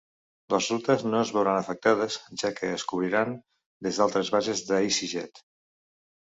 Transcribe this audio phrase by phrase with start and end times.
[0.51, 3.37] Les rutes no es veuran afectades, ja que es cobriran
[3.89, 5.45] des d'altres bases d'Easyjet.